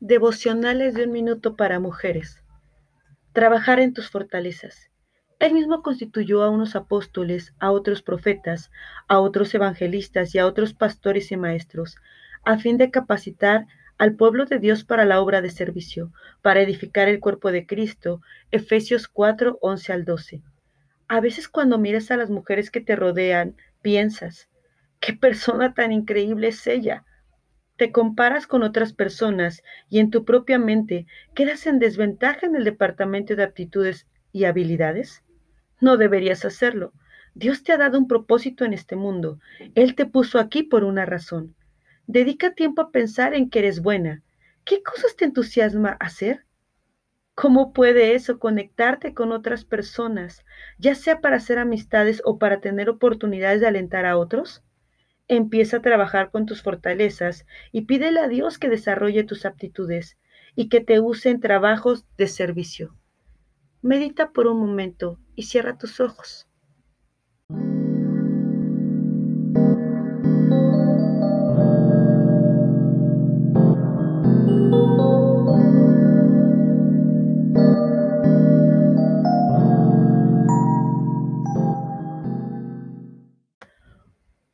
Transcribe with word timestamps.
Devocionales 0.00 0.92
de 0.92 1.04
un 1.04 1.12
minuto 1.12 1.56
para 1.56 1.80
mujeres. 1.80 2.44
Trabajar 3.32 3.80
en 3.80 3.94
tus 3.94 4.10
fortalezas. 4.10 4.90
Él 5.38 5.54
mismo 5.54 5.82
constituyó 5.82 6.42
a 6.42 6.50
unos 6.50 6.76
apóstoles, 6.76 7.54
a 7.60 7.70
otros 7.70 8.02
profetas, 8.02 8.70
a 9.08 9.20
otros 9.20 9.54
evangelistas 9.54 10.34
y 10.34 10.38
a 10.38 10.46
otros 10.46 10.74
pastores 10.74 11.32
y 11.32 11.38
maestros, 11.38 11.96
a 12.44 12.58
fin 12.58 12.76
de 12.76 12.90
capacitar 12.90 13.68
al 13.96 14.16
pueblo 14.16 14.44
de 14.44 14.58
Dios 14.58 14.84
para 14.84 15.06
la 15.06 15.18
obra 15.18 15.40
de 15.40 15.48
servicio, 15.48 16.12
para 16.42 16.60
edificar 16.60 17.08
el 17.08 17.18
cuerpo 17.18 17.50
de 17.50 17.64
Cristo. 17.66 18.20
Efesios 18.50 19.08
4, 19.08 19.58
11 19.62 19.92
al 19.94 20.04
12. 20.04 20.42
A 21.08 21.20
veces 21.20 21.48
cuando 21.48 21.78
miras 21.78 22.10
a 22.10 22.18
las 22.18 22.28
mujeres 22.28 22.70
que 22.70 22.82
te 22.82 22.96
rodean, 22.96 23.56
piensas, 23.80 24.50
¿qué 25.00 25.14
persona 25.14 25.72
tan 25.72 25.90
increíble 25.90 26.48
es 26.48 26.66
ella? 26.66 27.06
Te 27.76 27.92
comparas 27.92 28.46
con 28.46 28.62
otras 28.62 28.92
personas 28.92 29.62
y 29.88 29.98
en 29.98 30.10
tu 30.10 30.24
propia 30.24 30.58
mente 30.58 31.06
quedas 31.34 31.66
en 31.66 31.78
desventaja 31.78 32.46
en 32.46 32.56
el 32.56 32.64
departamento 32.64 33.36
de 33.36 33.44
aptitudes 33.44 34.06
y 34.32 34.44
habilidades? 34.44 35.22
No 35.80 35.96
deberías 35.96 36.44
hacerlo. 36.44 36.92
Dios 37.34 37.62
te 37.62 37.72
ha 37.72 37.76
dado 37.76 37.98
un 37.98 38.08
propósito 38.08 38.64
en 38.64 38.72
este 38.72 38.96
mundo. 38.96 39.38
Él 39.74 39.94
te 39.94 40.06
puso 40.06 40.38
aquí 40.38 40.62
por 40.62 40.84
una 40.84 41.04
razón. 41.04 41.54
Dedica 42.06 42.54
tiempo 42.54 42.80
a 42.82 42.90
pensar 42.90 43.34
en 43.34 43.50
que 43.50 43.58
eres 43.58 43.80
buena. 43.80 44.22
¿Qué 44.64 44.82
cosas 44.82 45.16
te 45.16 45.26
entusiasma 45.26 45.96
hacer? 46.00 46.46
¿Cómo 47.34 47.74
puede 47.74 48.14
eso 48.14 48.38
conectarte 48.38 49.12
con 49.12 49.30
otras 49.30 49.66
personas, 49.66 50.42
ya 50.78 50.94
sea 50.94 51.20
para 51.20 51.36
hacer 51.36 51.58
amistades 51.58 52.22
o 52.24 52.38
para 52.38 52.60
tener 52.62 52.88
oportunidades 52.88 53.60
de 53.60 53.66
alentar 53.66 54.06
a 54.06 54.16
otros? 54.16 54.62
Empieza 55.28 55.78
a 55.78 55.82
trabajar 55.82 56.30
con 56.30 56.46
tus 56.46 56.62
fortalezas 56.62 57.46
y 57.72 57.82
pídele 57.82 58.20
a 58.20 58.28
Dios 58.28 58.58
que 58.58 58.68
desarrolle 58.68 59.24
tus 59.24 59.44
aptitudes 59.44 60.16
y 60.54 60.68
que 60.68 60.80
te 60.80 61.00
use 61.00 61.30
en 61.30 61.40
trabajos 61.40 62.04
de 62.16 62.28
servicio. 62.28 62.94
Medita 63.82 64.30
por 64.30 64.46
un 64.46 64.58
momento 64.58 65.18
y 65.34 65.44
cierra 65.44 65.78
tus 65.78 66.00
ojos. 66.00 66.48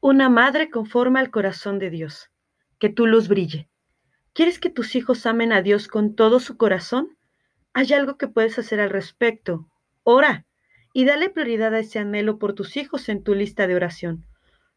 Una 0.00 0.28
madre 0.28 0.70
conforma 0.70 1.18
al 1.18 1.32
corazón 1.32 1.80
de 1.80 1.90
Dios. 1.90 2.30
Que 2.78 2.88
tu 2.88 3.08
luz 3.08 3.26
brille. 3.26 3.68
¿Quieres 4.32 4.60
que 4.60 4.70
tus 4.70 4.94
hijos 4.94 5.26
amen 5.26 5.52
a 5.52 5.60
Dios 5.60 5.88
con 5.88 6.14
todo 6.14 6.38
su 6.38 6.56
corazón? 6.56 7.16
Hay 7.72 7.92
algo 7.92 8.16
que 8.16 8.28
puedes 8.28 8.56
hacer 8.60 8.78
al 8.78 8.90
respecto. 8.90 9.68
Ora 10.04 10.46
y 10.92 11.04
dale 11.04 11.30
prioridad 11.30 11.74
a 11.74 11.80
ese 11.80 11.98
anhelo 11.98 12.38
por 12.38 12.52
tus 12.54 12.76
hijos 12.76 13.08
en 13.08 13.24
tu 13.24 13.34
lista 13.34 13.66
de 13.66 13.74
oración. 13.74 14.24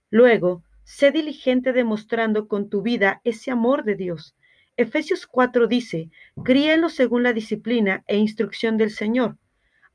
Luego, 0.09 0.63
sé 0.83 1.11
diligente 1.11 1.71
demostrando 1.71 2.47
con 2.47 2.67
tu 2.67 2.81
vida 2.81 3.21
ese 3.23 3.51
amor 3.51 3.83
de 3.83 3.93
Dios. 3.93 4.35
Efesios 4.75 5.27
4 5.27 5.67
dice, 5.67 6.09
críelo 6.43 6.89
según 6.89 7.21
la 7.21 7.33
disciplina 7.33 8.03
e 8.07 8.17
instrucción 8.17 8.75
del 8.75 8.89
Señor. 8.89 9.37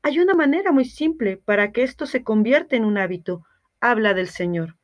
Hay 0.03 0.19
una 0.19 0.35
manera 0.35 0.71
muy 0.71 0.85
simple 0.85 1.35
para 1.35 1.73
que 1.73 1.83
esto 1.83 2.05
se 2.05 2.23
convierta 2.23 2.77
en 2.77 2.85
un 2.85 2.97
hábito. 2.97 3.45
Habla 3.81 4.13
del 4.13 4.29
Señor. 4.29 4.76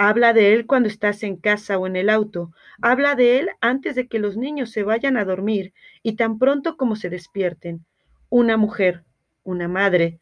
Habla 0.00 0.32
de 0.32 0.54
Él 0.54 0.66
cuando 0.66 0.88
estás 0.88 1.24
en 1.24 1.36
casa 1.36 1.76
o 1.76 1.86
en 1.88 1.96
el 1.96 2.08
auto. 2.08 2.52
Habla 2.80 3.16
de 3.16 3.40
Él 3.40 3.50
antes 3.60 3.96
de 3.96 4.06
que 4.06 4.20
los 4.20 4.36
niños 4.36 4.70
se 4.70 4.84
vayan 4.84 5.16
a 5.16 5.24
dormir 5.24 5.74
y 6.04 6.14
tan 6.14 6.38
pronto 6.38 6.76
como 6.76 6.94
se 6.94 7.10
despierten. 7.10 7.84
Una 8.28 8.56
mujer, 8.56 9.02
una 9.42 9.66
madre, 9.66 10.20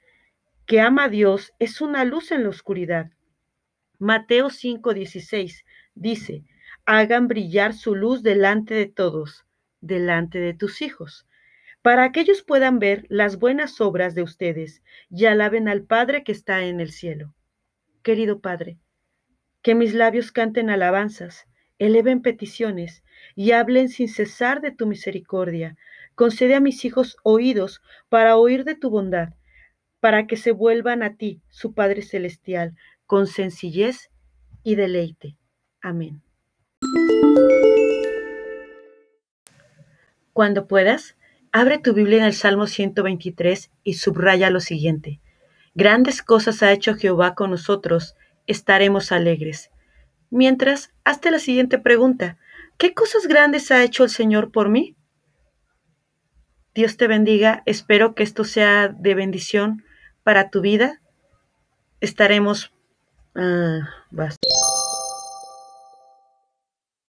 que 0.64 0.80
ama 0.80 1.04
a 1.04 1.08
Dios 1.10 1.52
es 1.58 1.82
una 1.82 2.06
luz 2.06 2.32
en 2.32 2.44
la 2.44 2.48
oscuridad. 2.48 3.10
Mateo 3.98 4.48
5:16 4.48 5.64
dice, 5.94 6.44
hagan 6.86 7.28
brillar 7.28 7.74
su 7.74 7.94
luz 7.94 8.22
delante 8.22 8.72
de 8.72 8.86
todos, 8.86 9.44
delante 9.82 10.38
de 10.38 10.54
tus 10.54 10.80
hijos, 10.80 11.26
para 11.82 12.12
que 12.12 12.20
ellos 12.20 12.42
puedan 12.42 12.78
ver 12.78 13.04
las 13.10 13.38
buenas 13.38 13.80
obras 13.82 14.14
de 14.14 14.22
ustedes 14.22 14.82
y 15.10 15.26
alaben 15.26 15.68
al 15.68 15.82
Padre 15.82 16.24
que 16.24 16.32
está 16.32 16.64
en 16.64 16.80
el 16.80 16.92
cielo. 16.92 17.34
Querido 18.02 18.40
Padre, 18.40 18.78
que 19.66 19.74
mis 19.74 19.94
labios 19.94 20.30
canten 20.30 20.70
alabanzas, 20.70 21.48
eleven 21.80 22.22
peticiones 22.22 23.02
y 23.34 23.50
hablen 23.50 23.88
sin 23.88 24.08
cesar 24.08 24.60
de 24.60 24.70
tu 24.70 24.86
misericordia. 24.86 25.76
Concede 26.14 26.54
a 26.54 26.60
mis 26.60 26.84
hijos 26.84 27.16
oídos 27.24 27.82
para 28.08 28.36
oír 28.36 28.62
de 28.62 28.76
tu 28.76 28.90
bondad, 28.90 29.30
para 29.98 30.28
que 30.28 30.36
se 30.36 30.52
vuelvan 30.52 31.02
a 31.02 31.16
ti, 31.16 31.42
su 31.48 31.74
Padre 31.74 32.02
Celestial, 32.02 32.76
con 33.06 33.26
sencillez 33.26 34.08
y 34.62 34.76
deleite. 34.76 35.36
Amén. 35.80 36.22
Cuando 40.32 40.68
puedas, 40.68 41.16
abre 41.50 41.78
tu 41.78 41.92
Biblia 41.92 42.18
en 42.18 42.26
el 42.26 42.34
Salmo 42.34 42.68
123 42.68 43.72
y 43.82 43.94
subraya 43.94 44.48
lo 44.50 44.60
siguiente. 44.60 45.18
Grandes 45.74 46.22
cosas 46.22 46.62
ha 46.62 46.70
hecho 46.70 46.94
Jehová 46.94 47.34
con 47.34 47.50
nosotros 47.50 48.14
estaremos 48.46 49.12
alegres. 49.12 49.70
Mientras, 50.30 50.92
hazte 51.04 51.30
la 51.30 51.38
siguiente 51.38 51.78
pregunta. 51.78 52.38
¿Qué 52.78 52.94
cosas 52.94 53.26
grandes 53.26 53.70
ha 53.70 53.82
hecho 53.82 54.04
el 54.04 54.10
Señor 54.10 54.52
por 54.52 54.68
mí? 54.68 54.96
Dios 56.74 56.96
te 56.96 57.06
bendiga. 57.06 57.62
Espero 57.64 58.14
que 58.14 58.22
esto 58.22 58.44
sea 58.44 58.88
de 58.88 59.14
bendición 59.14 59.84
para 60.22 60.50
tu 60.50 60.60
vida. 60.60 61.00
Estaremos... 62.00 62.72
Uh, 63.34 63.80